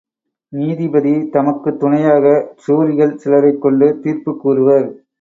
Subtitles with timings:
[0.53, 2.25] நீதிபதி தமக்குத் துணையாக
[2.67, 5.03] ஜூரிகள் சிலரைக கொண்டு தீர்ப்புக் கூறுவர்.